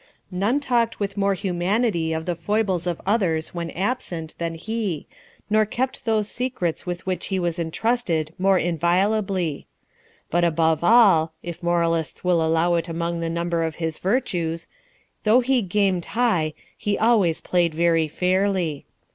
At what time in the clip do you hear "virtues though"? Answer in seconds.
13.99-15.41